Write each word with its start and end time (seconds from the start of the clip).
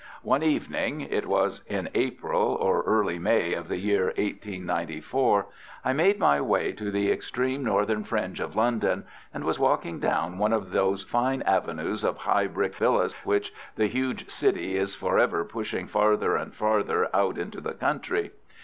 One 0.23 0.41
evening—it 0.41 1.27
was 1.27 1.61
in 1.67 1.87
April 1.93 2.55
or 2.55 2.81
early 2.87 3.19
May 3.19 3.53
of 3.53 3.67
the 3.67 3.77
year 3.77 4.11
1894—I 4.17 5.93
made 5.93 6.17
my 6.17 6.41
way 6.41 6.71
to 6.71 6.89
the 6.89 7.11
extreme 7.11 7.63
northern 7.63 8.03
fringe 8.03 8.39
of 8.39 8.55
London, 8.55 9.03
and 9.31 9.43
was 9.43 9.59
walking 9.59 9.99
down 9.99 10.39
one 10.39 10.53
of 10.53 10.71
those 10.71 11.03
fine 11.03 11.43
avenues 11.43 12.03
of 12.03 12.17
high 12.17 12.47
brick 12.47 12.73
villas 12.77 13.13
which 13.23 13.53
the 13.75 13.85
huge 13.85 14.27
city 14.31 14.75
is 14.75 14.95
for 14.95 15.19
ever 15.19 15.45
pushing 15.45 15.85
farther 15.85 16.35
and 16.35 16.55
farther 16.55 17.07
out 17.15 17.37
into 17.37 17.61
the 17.61 17.75
country. 17.75 18.31